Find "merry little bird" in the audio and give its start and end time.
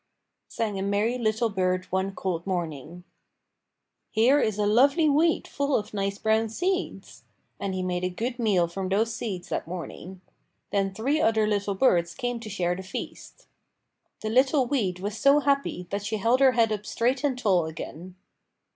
0.81-1.85